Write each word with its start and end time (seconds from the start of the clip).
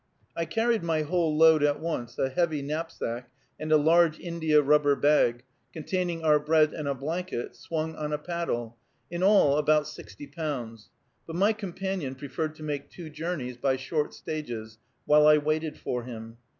I 0.35 0.45
carried 0.45 0.81
my 0.81 1.03
whole 1.03 1.37
load 1.37 1.61
at 1.61 1.79
once, 1.79 2.17
a 2.17 2.29
heavy 2.29 2.63
knapsack, 2.63 3.29
and 3.59 3.71
a 3.71 3.77
large 3.77 4.19
india 4.19 4.59
rubber 4.63 4.95
bag, 4.95 5.43
containing 5.73 6.23
our 6.23 6.39
bread 6.39 6.73
and 6.73 6.87
a 6.87 6.95
blanket, 6.95 7.55
swung 7.55 7.95
on 7.95 8.11
a 8.11 8.17
paddle; 8.17 8.77
in 9.11 9.21
all, 9.21 9.59
about 9.59 9.87
sixty 9.87 10.25
pounds; 10.25 10.89
but 11.27 11.35
my 11.35 11.53
companion 11.53 12.15
preferred 12.15 12.55
to 12.55 12.63
make 12.63 12.89
two 12.89 13.11
journeys, 13.11 13.57
by 13.57 13.75
short 13.75 14.15
stages, 14.15 14.79
while 15.05 15.27
I 15.27 15.37
waited 15.37 15.77
for 15.77 16.01
him. 16.01 16.37